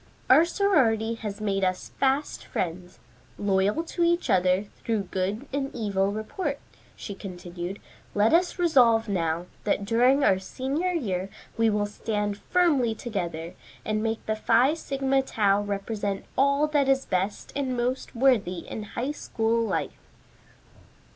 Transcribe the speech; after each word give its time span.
"Our 0.31 0.45
sorority 0.45 1.13
has 1.13 1.39
made 1.39 1.63
us 1.63 1.89
fast 1.99 2.43
friends, 2.43 2.97
loyal 3.37 3.83
to 3.83 4.03
each 4.03 4.31
other, 4.31 4.63
through 4.63 5.03
good 5.11 5.45
and 5.53 5.69
evil 5.75 6.11
report," 6.11 6.57
she 6.95 7.13
continued. 7.13 7.77
"Let 8.15 8.33
us 8.33 8.57
resolve 8.57 9.07
now, 9.07 9.45
that 9.63 9.85
during 9.85 10.23
our 10.23 10.39
senior 10.39 10.89
year 10.91 11.29
we 11.55 11.69
will 11.69 11.85
stand 11.85 12.39
firmly 12.39 12.95
together, 12.95 13.53
and 13.85 14.01
make 14.01 14.25
the 14.25 14.35
Phi 14.35 14.73
Sigma 14.73 15.21
Tau 15.21 15.61
represent 15.61 16.25
all 16.35 16.65
that 16.69 16.89
is 16.89 17.05
best 17.05 17.53
and 17.55 17.77
most 17.77 18.15
worthy 18.15 18.67
in 18.67 18.81
High 18.97 19.11
School 19.11 19.61
life." 19.63 20.09